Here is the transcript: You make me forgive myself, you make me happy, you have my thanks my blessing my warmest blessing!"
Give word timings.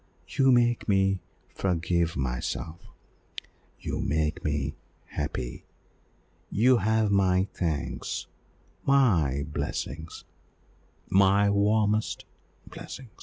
You 0.29 0.51
make 0.51 0.89
me 0.89 1.19
forgive 1.53 2.17
myself, 2.17 2.79
you 3.79 3.99
make 4.01 4.43
me 4.43 4.73
happy, 5.05 5.67
you 6.49 6.77
have 6.77 7.11
my 7.11 7.45
thanks 7.53 8.25
my 8.83 9.45
blessing 9.53 10.07
my 11.07 11.51
warmest 11.51 12.25
blessing!" 12.65 13.11